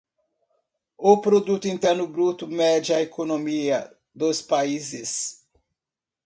[0.97, 3.77] O Produto Interno Bruto mede a economia
[4.15, 5.45] dos países